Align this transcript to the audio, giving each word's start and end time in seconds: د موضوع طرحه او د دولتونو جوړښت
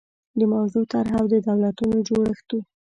د 0.39 0.41
موضوع 0.53 0.83
طرحه 0.93 1.17
او 1.21 1.25
د 1.33 1.35
دولتونو 1.47 1.97
جوړښت 2.07 2.49